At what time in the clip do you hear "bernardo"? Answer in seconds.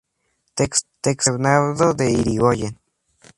1.27-1.93